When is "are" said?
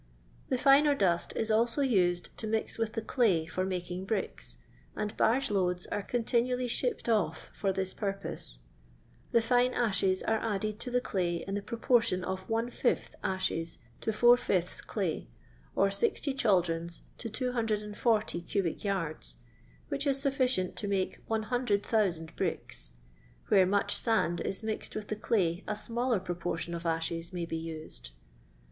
5.91-6.01, 10.23-10.39